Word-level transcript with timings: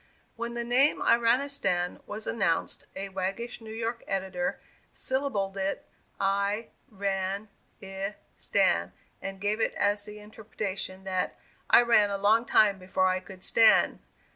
When 0.35 0.55
the 0.55 0.63
name 0.63 0.99
"Iranistan" 0.99 2.01
was 2.07 2.25
announced, 2.25 2.85
a 2.95 3.09
waggish 3.09 3.61
New 3.61 3.69
York 3.71 4.03
editor 4.07 4.59
syllabled 4.91 5.57
it, 5.57 5.87
I 6.19 6.69
ran 6.89 7.49
i 7.83 8.15
stan, 8.35 8.93
and 9.21 9.39
gave 9.39 9.59
as 9.61 10.03
the 10.05 10.17
interpretation, 10.17 11.03
that 11.03 11.37
"I 11.69 11.83
ran 11.83 12.09
a 12.09 12.17
long 12.17 12.45
time 12.45 12.79
before 12.79 13.05
I 13.09 13.19
could 13.19 13.43
stan'!" 13.43 13.99